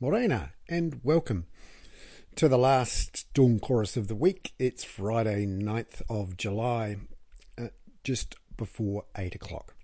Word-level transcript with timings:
Morena, 0.00 0.52
and 0.68 1.00
welcome 1.02 1.46
to 2.36 2.48
the 2.48 2.56
last 2.56 3.26
Dawn 3.34 3.58
Chorus 3.58 3.96
of 3.96 4.06
the 4.06 4.14
week. 4.14 4.52
It's 4.56 4.84
Friday, 4.84 5.44
9th 5.44 6.02
of 6.08 6.36
July, 6.36 6.98
uh, 7.60 7.70
just 8.04 8.36
before 8.56 9.06
8 9.16 9.34
o'clock. 9.34 9.74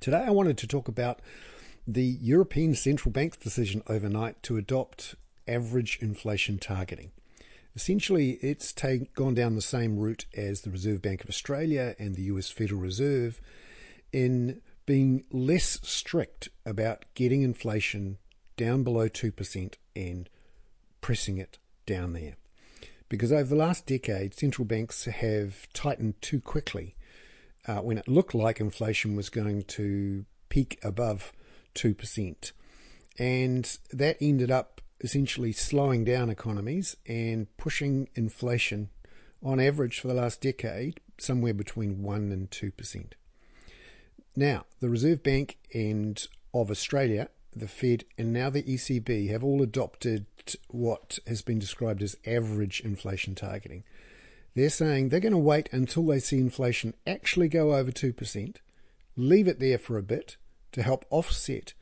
Today 0.00 0.24
I 0.26 0.30
wanted 0.30 0.58
to 0.58 0.66
talk 0.66 0.88
about 0.88 1.22
the 1.86 2.02
European 2.02 2.74
Central 2.74 3.12
Bank's 3.12 3.36
decision 3.36 3.84
overnight 3.86 4.42
to 4.42 4.56
adopt 4.56 5.14
average 5.46 6.00
inflation 6.00 6.58
targeting. 6.58 7.12
Essentially, 7.76 8.40
it's 8.42 8.72
take, 8.72 9.14
gone 9.14 9.34
down 9.34 9.54
the 9.54 9.62
same 9.62 9.98
route 9.98 10.26
as 10.34 10.62
the 10.62 10.70
Reserve 10.70 11.00
Bank 11.00 11.22
of 11.22 11.30
Australia 11.30 11.94
and 11.96 12.16
the 12.16 12.22
US 12.22 12.50
Federal 12.50 12.80
Reserve 12.80 13.40
in 14.12 14.62
being 14.84 15.22
less 15.30 15.78
strict 15.84 16.48
about 16.66 17.04
getting 17.14 17.42
inflation 17.42 18.18
down 18.56 18.82
below 18.82 19.08
2% 19.08 19.74
and 19.96 20.28
pressing 21.00 21.38
it 21.38 21.58
down 21.86 22.12
there. 22.12 22.36
Because 23.08 23.32
over 23.32 23.44
the 23.44 23.56
last 23.56 23.86
decade, 23.86 24.34
central 24.34 24.64
banks 24.64 25.04
have 25.04 25.70
tightened 25.72 26.20
too 26.22 26.40
quickly 26.40 26.96
uh, 27.66 27.78
when 27.78 27.98
it 27.98 28.08
looked 28.08 28.34
like 28.34 28.60
inflation 28.60 29.16
was 29.16 29.28
going 29.28 29.62
to 29.62 30.24
peak 30.48 30.78
above 30.82 31.32
2%. 31.74 32.52
And 33.18 33.78
that 33.90 34.16
ended 34.20 34.50
up 34.50 34.80
essentially 35.00 35.52
slowing 35.52 36.04
down 36.04 36.30
economies 36.30 36.96
and 37.06 37.54
pushing 37.56 38.08
inflation 38.14 38.88
on 39.42 39.60
average 39.60 40.00
for 40.00 40.08
the 40.08 40.14
last 40.14 40.40
decade 40.40 41.00
somewhere 41.18 41.54
between 41.54 42.02
1 42.02 42.32
and 42.32 42.50
2%. 42.50 43.12
Now, 44.34 44.64
the 44.80 44.88
Reserve 44.88 45.22
Bank 45.22 45.58
and 45.74 46.26
of 46.54 46.70
Australia 46.70 47.28
the 47.54 47.68
Fed, 47.68 48.04
and 48.16 48.32
now 48.32 48.50
the 48.50 48.62
ECB 48.62 49.28
have 49.30 49.44
all 49.44 49.62
adopted 49.62 50.26
what 50.68 51.18
has 51.26 51.42
been 51.42 51.58
described 51.58 52.02
as 52.02 52.16
average 52.26 52.80
inflation 52.80 53.34
targeting. 53.34 53.84
They're 54.54 54.70
saying 54.70 55.08
they're 55.08 55.20
going 55.20 55.32
to 55.32 55.38
wait 55.38 55.68
until 55.72 56.04
they 56.06 56.18
see 56.18 56.38
inflation 56.38 56.94
actually 57.06 57.48
go 57.48 57.74
over 57.74 57.90
2%, 57.90 58.56
leave 59.16 59.48
it 59.48 59.60
there 59.60 59.78
for 59.78 59.96
a 59.96 60.02
bit 60.02 60.36
to 60.72 60.82
help 60.82 61.04
offset 61.10 61.74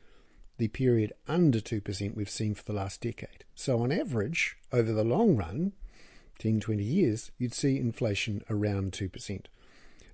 the 0.57 0.67
period 0.67 1.11
under 1.27 1.59
2% 1.59 2.15
we've 2.15 2.29
seen 2.29 2.53
for 2.53 2.63
the 2.63 2.73
last 2.73 3.01
decade. 3.01 3.45
So, 3.55 3.81
on 3.81 3.91
average, 3.91 4.57
over 4.71 4.91
the 4.91 5.03
long 5.03 5.35
run, 5.35 5.73
10, 6.39 6.59
20 6.59 6.83
years, 6.83 7.31
you'd 7.37 7.53
see 7.53 7.77
inflation 7.77 8.43
around 8.49 8.91
2%. 8.91 9.45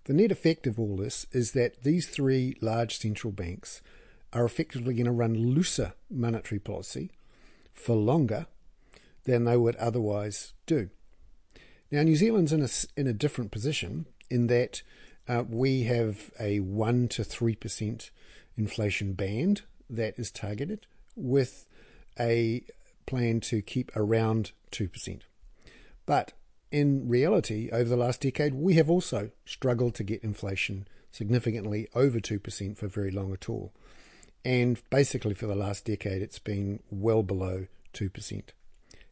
The 0.05 0.13
net 0.13 0.31
effect 0.31 0.65
of 0.65 0.79
all 0.79 0.95
this 0.95 1.27
is 1.31 1.51
that 1.51 1.83
these 1.83 2.07
three 2.07 2.55
large 2.61 2.97
central 2.97 3.33
banks 3.33 3.81
are 4.37 4.45
effectively 4.45 4.93
going 4.93 5.05
to 5.05 5.11
run 5.11 5.33
looser 5.33 5.93
monetary 6.09 6.59
policy 6.59 7.11
for 7.73 7.95
longer 7.95 8.45
than 9.23 9.43
they 9.43 9.57
would 9.57 9.75
otherwise 9.77 10.53
do. 10.65 10.89
Now, 11.91 12.03
New 12.03 12.15
Zealand's 12.15 12.53
in 12.53 12.61
a, 12.61 12.69
in 12.95 13.07
a 13.07 13.13
different 13.13 13.51
position 13.51 14.05
in 14.29 14.47
that 14.47 14.83
uh, 15.27 15.43
we 15.47 15.83
have 15.83 16.31
a 16.39 16.59
1 16.59 17.07
to 17.09 17.23
3% 17.23 18.09
inflation 18.57 19.13
band 19.13 19.63
that 19.89 20.19
is 20.19 20.31
targeted 20.31 20.85
with 21.15 21.67
a 22.19 22.63
plan 23.05 23.39
to 23.39 23.61
keep 23.61 23.91
around 23.95 24.51
2%. 24.71 25.21
But 26.05 26.33
in 26.71 27.07
reality, 27.07 27.69
over 27.71 27.89
the 27.89 27.97
last 27.97 28.21
decade, 28.21 28.53
we 28.53 28.75
have 28.75 28.89
also 28.89 29.31
struggled 29.45 29.95
to 29.95 30.03
get 30.03 30.23
inflation 30.23 30.87
significantly 31.11 31.87
over 31.95 32.19
2% 32.19 32.77
for 32.77 32.87
very 32.87 33.11
long 33.11 33.33
at 33.33 33.49
all. 33.49 33.73
And 34.45 34.81
basically, 34.89 35.33
for 35.33 35.47
the 35.47 35.55
last 35.55 35.85
decade, 35.85 36.21
it's 36.21 36.39
been 36.39 36.81
well 36.89 37.23
below 37.23 37.67
2%. 37.93 38.43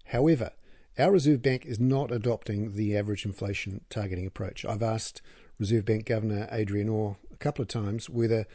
However, 0.05 0.51
our 0.97 1.11
Reserve 1.11 1.41
Bank 1.41 1.65
is 1.65 1.79
not 1.79 2.11
adopting 2.11 2.75
the 2.75 2.97
average 2.97 3.25
inflation 3.25 3.81
targeting 3.89 4.25
approach. 4.25 4.63
I've 4.63 4.83
asked 4.83 5.21
Reserve 5.59 5.85
Bank 5.85 6.05
Governor 6.05 6.47
Adrian 6.51 6.87
Orr 6.87 7.17
a 7.33 7.37
couple 7.37 7.63
of 7.63 7.67
times 7.67 8.09
whether 8.09 8.45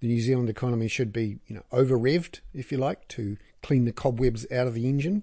the 0.00 0.06
New 0.06 0.20
Zealand 0.20 0.48
economy 0.48 0.88
should 0.88 1.12
be, 1.12 1.38
you 1.46 1.56
know, 1.56 1.64
over 1.72 1.98
revved, 1.98 2.40
if 2.54 2.70
you 2.70 2.78
like, 2.78 3.06
to 3.08 3.36
clean 3.62 3.84
the 3.84 3.92
cobwebs 3.92 4.46
out 4.52 4.66
of 4.66 4.74
the 4.74 4.88
engine. 4.88 5.22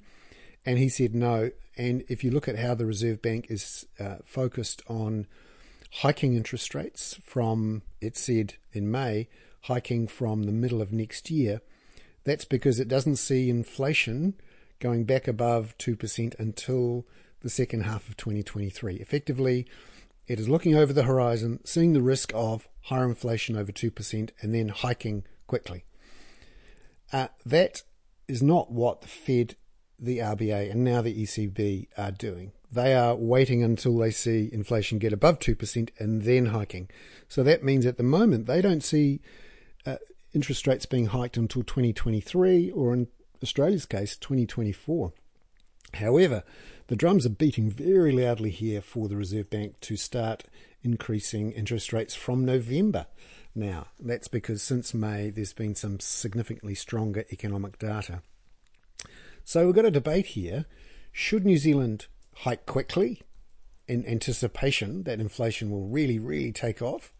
And 0.65 0.77
he 0.77 0.89
said 0.89 1.15
no. 1.15 1.51
And 1.77 2.03
if 2.09 2.23
you 2.23 2.31
look 2.31 2.47
at 2.47 2.59
how 2.59 2.75
the 2.75 2.85
Reserve 2.85 3.21
Bank 3.21 3.47
is 3.49 3.87
uh, 3.99 4.17
focused 4.25 4.81
on 4.87 5.25
hiking 6.01 6.35
interest 6.35 6.75
rates 6.75 7.17
from, 7.23 7.81
it 8.01 8.17
said 8.17 8.55
in 8.73 8.91
May, 8.91 9.29
hiking 9.61 10.07
from 10.07 10.43
the 10.43 10.51
middle 10.51 10.81
of 10.81 10.91
next 10.91 11.29
year, 11.29 11.61
that's 12.23 12.45
because 12.45 12.79
it 12.79 12.87
doesn't 12.87 13.17
see 13.17 13.49
inflation 13.49 14.35
going 14.79 15.05
back 15.05 15.27
above 15.27 15.77
2% 15.77 16.39
until 16.39 17.05
the 17.41 17.49
second 17.49 17.81
half 17.81 18.07
of 18.09 18.17
2023. 18.17 18.95
Effectively, 18.95 19.65
it 20.27 20.39
is 20.39 20.49
looking 20.49 20.75
over 20.75 20.91
the 20.91 21.03
horizon, 21.03 21.59
seeing 21.63 21.93
the 21.93 22.01
risk 22.01 22.31
of 22.35 22.67
higher 22.83 23.05
inflation 23.05 23.55
over 23.55 23.71
2% 23.71 24.29
and 24.41 24.53
then 24.53 24.69
hiking 24.69 25.23
quickly. 25.47 25.85
Uh, 27.13 27.27
that 27.45 27.83
is 28.27 28.43
not 28.43 28.71
what 28.71 29.01
the 29.01 29.07
Fed, 29.07 29.55
the 29.97 30.17
RBA, 30.17 30.69
and 30.69 30.83
now 30.83 31.01
the 31.01 31.23
ECB 31.23 31.87
are 31.97 32.11
doing. 32.11 32.51
They 32.71 32.93
are 32.93 33.15
waiting 33.15 33.63
until 33.63 33.97
they 33.97 34.11
see 34.11 34.49
inflation 34.51 34.99
get 34.99 35.13
above 35.13 35.39
2% 35.39 35.89
and 35.97 36.23
then 36.23 36.47
hiking. 36.47 36.89
So 37.29 37.43
that 37.43 37.63
means 37.63 37.85
at 37.85 37.97
the 37.97 38.03
moment 38.03 38.45
they 38.45 38.61
don't 38.61 38.83
see 38.83 39.21
uh, 39.87 39.97
interest 40.33 40.67
rates 40.67 40.85
being 40.85 41.07
hiked 41.07 41.37
until 41.37 41.63
2023, 41.63 42.71
or 42.71 42.93
in 42.93 43.07
Australia's 43.41 43.85
case, 43.85 44.17
2024. 44.17 45.13
However, 45.93 46.43
the 46.87 46.95
drums 46.95 47.25
are 47.25 47.29
beating 47.29 47.69
very 47.69 48.11
loudly 48.11 48.49
here 48.49 48.81
for 48.81 49.07
the 49.07 49.15
Reserve 49.15 49.49
Bank 49.49 49.79
to 49.81 49.95
start 49.95 50.43
increasing 50.83 51.51
interest 51.53 51.93
rates 51.93 52.13
from 52.13 52.45
November. 52.45 53.07
Now, 53.55 53.87
that's 53.99 54.27
because 54.27 54.61
since 54.61 54.93
May 54.93 55.29
there's 55.29 55.53
been 55.53 55.73
some 55.73 55.99
significantly 55.99 56.75
stronger 56.75 57.23
economic 57.31 57.79
data. 57.79 58.21
So 59.43 59.65
we've 59.65 59.75
got 59.75 59.85
a 59.85 59.91
debate 59.91 60.27
here. 60.27 60.65
Should 61.11 61.45
New 61.45 61.57
Zealand 61.57 62.07
hike 62.35 62.65
quickly 62.65 63.21
in 63.87 64.05
anticipation 64.05 65.03
that 65.03 65.21
inflation 65.21 65.71
will 65.71 65.87
really, 65.87 66.19
really 66.19 66.51
take 66.51 66.81
off? 66.81 67.13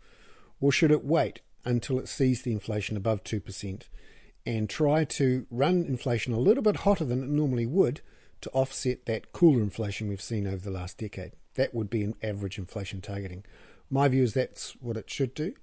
Or 0.59 0.71
should 0.71 0.91
it 0.91 1.05
wait 1.05 1.41
until 1.65 1.99
it 1.99 2.07
sees 2.07 2.41
the 2.41 2.51
inflation 2.51 2.95
above 2.97 3.23
2% 3.23 3.83
and 4.45 4.69
try 4.69 5.03
to 5.03 5.45
run 5.51 5.83
inflation 5.83 6.33
a 6.33 6.39
little 6.39 6.63
bit 6.63 6.77
hotter 6.77 7.03
than 7.03 7.21
it 7.21 7.29
normally 7.29 7.65
would 7.65 8.01
to 8.39 8.49
offset 8.51 9.05
that 9.05 9.33
cooler 9.33 9.61
inflation 9.61 10.07
we've 10.07 10.21
seen 10.21 10.47
over 10.47 10.63
the 10.63 10.71
last 10.71 10.97
decade. 10.97 11.33
That 11.55 11.73
would 11.73 11.89
be 11.89 12.03
an 12.03 12.15
average 12.23 12.57
inflation 12.57 13.01
targeting. 13.01 13.43
My 13.89 14.07
view 14.07 14.23
is 14.23 14.33
that's 14.33 14.71
what 14.79 14.95
it 14.95 15.09
should 15.09 15.33
do 15.33 15.53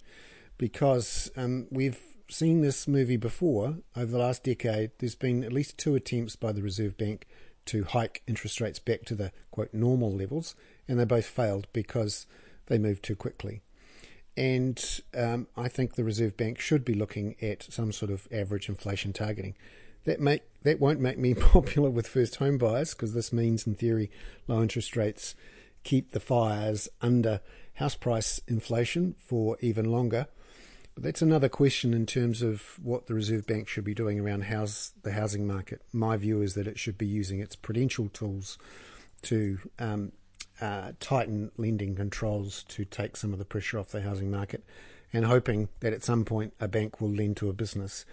because 0.59 1.31
um, 1.37 1.67
we've 1.71 2.01
seen 2.29 2.61
this 2.61 2.89
movie 2.89 3.17
before 3.17 3.79
over 3.97 4.11
the 4.11 4.19
last 4.19 4.45
decade. 4.45 4.91
There's 4.99 5.15
been 5.15 5.45
at 5.45 5.53
least 5.53 5.79
two 5.79 5.95
attempts 5.95 6.37
by 6.37 6.53
the 6.53 6.63
Reserve 6.63 6.97
Bank 6.97 7.27
to 7.67 7.85
hike 7.85 8.23
interest 8.27 8.61
rates 8.61 8.79
back 8.79 9.05
to 9.07 9.15
the 9.15 9.33
quote 9.51 9.73
normal 9.73 10.15
levels, 10.15 10.55
and 10.87 10.99
they 10.99 11.05
both 11.05 11.27
failed 11.27 11.67
because 11.73 12.27
they 12.67 12.79
moved 12.79 13.03
too 13.03 13.17
quickly. 13.17 13.63
And 14.37 15.01
um, 15.17 15.47
I 15.57 15.69
think 15.69 15.95
the 15.95 16.05
Reserve 16.05 16.37
Bank 16.37 16.59
should 16.59 16.85
be 16.85 16.95
looking 16.95 17.37
at 17.41 17.63
some 17.65 17.93
sort 17.93 18.11
of 18.11 18.27
average 18.33 18.69
inflation 18.69 19.13
targeting. 19.13 19.55
That 20.05 20.21
make 20.21 20.43
that 20.65 20.81
won't 20.81 21.01
make 21.01 21.19
me 21.19 21.35
popular 21.53 21.89
with 21.89 22.07
first 22.07 22.37
home 22.37 22.59
buyers 22.59 22.95
because 22.95 23.15
this 23.15 23.33
means, 23.33 23.67
in 23.67 23.75
theory, 23.75 24.11
low 24.47 24.61
interest 24.61 24.97
rates 24.97 25.35
keep 25.83 26.11
the 26.11 26.21
fires 26.21 26.89
under 27.01 27.41
house 27.75 27.95
price 27.95 28.41
inflation 28.47 29.15
for 29.19 29.57
even 29.61 29.91
longer. 29.91 30.27
But 30.95 31.05
that's 31.05 31.23
another 31.23 31.49
question 31.49 31.93
in 31.93 32.07
terms 32.07 32.41
of 32.41 32.79
what 32.83 33.07
the 33.07 33.15
Reserve 33.15 33.47
Bank 33.47 33.69
should 33.69 33.85
be 33.85 33.95
doing 33.95 34.21
around 34.21 34.45
house, 34.45 34.93
the 35.03 35.13
housing 35.13 35.47
market. 35.47 35.83
My 35.93 36.17
view 36.17 36.41
is 36.41 36.55
that 36.55 36.69
it 36.69 36.79
should 36.79 36.97
be 36.97 37.07
using 37.07 37.41
its 37.41 37.57
prudential 37.57 38.09
tools 38.09 38.59
to 39.23 39.59
um, 39.79 40.13
uh, 40.61 40.93
tighten 41.01 41.51
lending 41.57 41.95
controls 41.97 42.65
to 42.65 42.85
take 42.85 43.17
some 43.17 43.33
of 43.33 43.39
the 43.39 43.45
pressure 43.45 43.79
off 43.79 43.89
the 43.89 44.03
housing 44.03 44.31
market 44.31 44.65
and 45.13 45.25
hoping 45.25 45.69
that 45.81 45.93
at 45.93 46.03
some 46.03 46.25
point 46.25 46.53
a 46.61 46.69
bank 46.69 47.01
will 47.01 47.11
lend 47.11 47.37
to 47.37 47.49
a 47.49 47.53
business 47.53 48.05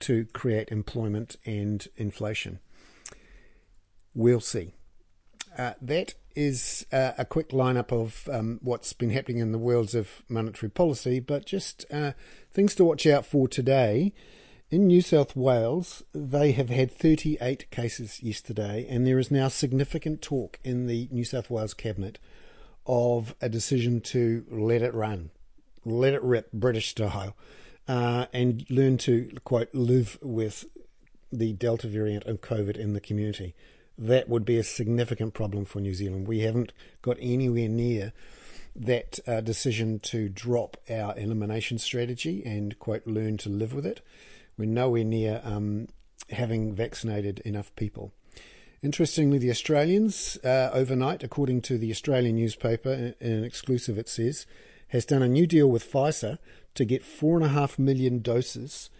to 0.00 0.26
create 0.32 0.70
employment 0.70 1.36
and 1.46 1.88
inflation. 1.96 2.58
We'll 4.14 4.40
see. 4.40 4.74
Uh, 5.56 5.74
that 5.80 6.14
is 6.34 6.86
uh, 6.92 7.12
a 7.18 7.24
quick 7.24 7.50
lineup 7.50 7.92
of 7.92 8.28
um, 8.32 8.58
what's 8.62 8.92
been 8.92 9.10
happening 9.10 9.38
in 9.38 9.52
the 9.52 9.58
worlds 9.58 9.94
of 9.94 10.22
monetary 10.28 10.70
policy, 10.70 11.20
but 11.20 11.44
just 11.44 11.84
uh, 11.92 12.12
things 12.50 12.74
to 12.74 12.84
watch 12.84 13.06
out 13.06 13.26
for 13.26 13.46
today. 13.46 14.12
In 14.72 14.86
New 14.86 15.02
South 15.02 15.36
Wales, 15.36 16.02
they 16.14 16.52
have 16.52 16.70
had 16.70 16.90
38 16.90 17.70
cases 17.70 18.22
yesterday, 18.22 18.86
and 18.88 19.06
there 19.06 19.18
is 19.18 19.30
now 19.30 19.48
significant 19.48 20.22
talk 20.22 20.58
in 20.64 20.86
the 20.86 21.08
New 21.12 21.26
South 21.26 21.50
Wales 21.50 21.74
Cabinet 21.74 22.18
of 22.86 23.34
a 23.42 23.50
decision 23.50 24.00
to 24.00 24.46
let 24.50 24.80
it 24.80 24.94
run, 24.94 25.28
let 25.84 26.14
it 26.14 26.22
rip 26.22 26.50
British 26.54 26.88
style, 26.88 27.36
uh, 27.86 28.24
and 28.32 28.64
learn 28.70 28.96
to, 28.96 29.30
quote, 29.44 29.68
live 29.74 30.16
with 30.22 30.64
the 31.30 31.52
Delta 31.52 31.86
variant 31.86 32.24
of 32.24 32.40
COVID 32.40 32.78
in 32.78 32.94
the 32.94 33.00
community. 33.00 33.54
That 33.98 34.30
would 34.30 34.46
be 34.46 34.56
a 34.56 34.64
significant 34.64 35.34
problem 35.34 35.66
for 35.66 35.80
New 35.80 35.92
Zealand. 35.92 36.26
We 36.26 36.40
haven't 36.40 36.72
got 37.02 37.18
anywhere 37.20 37.68
near 37.68 38.14
that 38.74 39.18
uh, 39.26 39.42
decision 39.42 40.00
to 40.00 40.30
drop 40.30 40.78
our 40.88 41.14
elimination 41.18 41.76
strategy 41.76 42.42
and, 42.46 42.78
quote, 42.78 43.06
learn 43.06 43.36
to 43.36 43.50
live 43.50 43.74
with 43.74 43.84
it. 43.84 44.00
We're 44.56 44.68
nowhere 44.68 45.04
near 45.04 45.40
um, 45.44 45.88
having 46.30 46.74
vaccinated 46.74 47.40
enough 47.40 47.74
people. 47.76 48.12
Interestingly, 48.82 49.38
the 49.38 49.50
Australians, 49.50 50.38
uh, 50.44 50.70
overnight, 50.72 51.22
according 51.22 51.62
to 51.62 51.78
the 51.78 51.90
Australian 51.90 52.36
newspaper, 52.36 53.14
in 53.20 53.32
an 53.32 53.44
exclusive 53.44 53.96
it 53.96 54.08
says, 54.08 54.44
has 54.88 55.04
done 55.04 55.22
a 55.22 55.28
new 55.28 55.46
deal 55.46 55.70
with 55.70 55.90
Pfizer 55.90 56.38
to 56.74 56.84
get 56.84 57.04
four 57.04 57.36
and 57.36 57.46
a 57.46 57.50
half 57.50 57.78
million 57.78 58.20
doses 58.20 58.90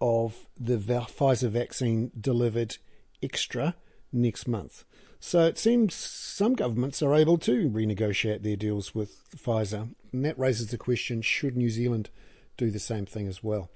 of 0.00 0.46
the 0.58 0.78
Pfizer 0.78 1.50
vaccine 1.50 2.10
delivered 2.18 2.78
extra 3.22 3.74
next 4.12 4.48
month. 4.48 4.84
So 5.20 5.44
it 5.44 5.58
seems 5.58 5.94
some 5.94 6.54
governments 6.54 7.02
are 7.02 7.14
able 7.14 7.38
to 7.38 7.68
renegotiate 7.68 8.42
their 8.42 8.56
deals 8.56 8.94
with 8.94 9.28
Pfizer. 9.36 9.94
And 10.12 10.24
that 10.24 10.38
raises 10.38 10.68
the 10.68 10.78
question 10.78 11.22
should 11.22 11.56
New 11.56 11.70
Zealand 11.70 12.10
do 12.56 12.70
the 12.70 12.78
same 12.78 13.04
thing 13.04 13.26
as 13.26 13.42
well? 13.42 13.68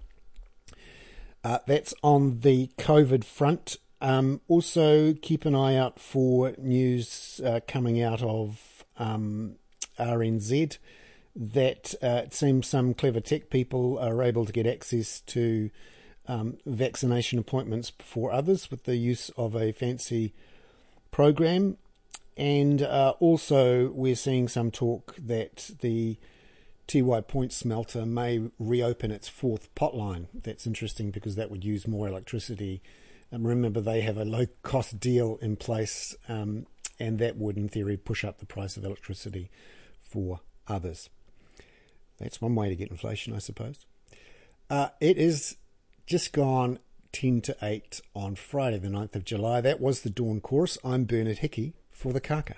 Uh, 1.44 1.58
that's 1.66 1.92
on 2.02 2.40
the 2.40 2.70
COVID 2.78 3.24
front. 3.24 3.76
Um, 4.00 4.40
also, 4.48 5.12
keep 5.14 5.44
an 5.44 5.54
eye 5.54 5.76
out 5.76 5.98
for 5.98 6.54
news 6.58 7.40
uh, 7.44 7.60
coming 7.66 8.02
out 8.02 8.22
of 8.22 8.84
um, 8.98 9.56
RNZ 9.98 10.78
that 11.34 11.94
uh, 12.02 12.22
it 12.24 12.34
seems 12.34 12.66
some 12.66 12.94
clever 12.94 13.20
tech 13.20 13.48
people 13.48 13.98
are 13.98 14.22
able 14.22 14.44
to 14.44 14.52
get 14.52 14.66
access 14.66 15.20
to 15.22 15.70
um, 16.28 16.58
vaccination 16.66 17.38
appointments 17.38 17.90
before 17.90 18.32
others 18.32 18.70
with 18.70 18.84
the 18.84 18.96
use 18.96 19.30
of 19.36 19.54
a 19.56 19.72
fancy 19.72 20.34
program. 21.10 21.76
And 22.36 22.82
uh, 22.82 23.14
also, 23.20 23.90
we're 23.90 24.16
seeing 24.16 24.48
some 24.48 24.70
talk 24.70 25.14
that 25.18 25.70
the 25.80 26.16
Tiwai 26.92 27.26
Point 27.26 27.54
smelter 27.54 28.04
may 28.04 28.50
reopen 28.58 29.10
its 29.10 29.26
fourth 29.26 29.74
potline. 29.74 30.26
That's 30.34 30.66
interesting 30.66 31.10
because 31.10 31.36
that 31.36 31.50
would 31.50 31.64
use 31.64 31.88
more 31.88 32.06
electricity. 32.06 32.82
And 33.30 33.46
remember, 33.46 33.80
they 33.80 34.02
have 34.02 34.18
a 34.18 34.26
low 34.26 34.44
cost 34.62 35.00
deal 35.00 35.38
in 35.40 35.56
place, 35.56 36.14
um, 36.28 36.66
and 37.00 37.18
that 37.18 37.38
would, 37.38 37.56
in 37.56 37.70
theory, 37.70 37.96
push 37.96 38.24
up 38.24 38.40
the 38.40 38.46
price 38.46 38.76
of 38.76 38.84
electricity 38.84 39.50
for 40.02 40.40
others. 40.68 41.08
That's 42.18 42.42
one 42.42 42.54
way 42.54 42.68
to 42.68 42.76
get 42.76 42.90
inflation, 42.90 43.34
I 43.34 43.38
suppose. 43.38 43.86
Uh, 44.68 44.88
it 45.00 45.16
is 45.16 45.56
just 46.04 46.34
gone 46.34 46.78
10 47.12 47.40
to 47.40 47.56
8 47.62 48.02
on 48.14 48.34
Friday, 48.34 48.78
the 48.78 48.88
9th 48.88 49.16
of 49.16 49.24
July. 49.24 49.62
That 49.62 49.80
was 49.80 50.02
the 50.02 50.10
Dawn 50.10 50.42
Chorus. 50.42 50.76
I'm 50.84 51.04
Bernard 51.04 51.38
Hickey 51.38 51.72
for 51.90 52.12
the 52.12 52.20
Kaka. 52.20 52.56